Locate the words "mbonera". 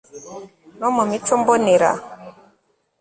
1.41-1.91